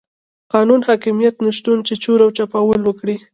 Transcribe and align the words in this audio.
قانون 0.53 0.81
حاکميت 0.87 1.35
نشتون 1.45 1.77
کې 1.87 1.95
چور 2.03 2.19
چپاول 2.37 2.81
وکړي. 2.85 3.15